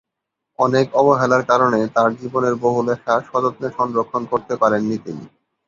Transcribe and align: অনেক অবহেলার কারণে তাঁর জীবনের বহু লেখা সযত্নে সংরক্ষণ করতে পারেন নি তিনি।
অনেক 0.59 0.87
অবহেলার 0.95 1.43
কারণে 1.45 1.79
তাঁর 1.95 2.09
জীবনের 2.15 2.55
বহু 2.63 2.79
লেখা 2.89 3.13
সযত্নে 3.29 3.67
সংরক্ষণ 3.77 4.21
করতে 4.31 4.53
পারেন 4.61 4.81
নি 4.83 4.97
তিনি। 5.05 5.23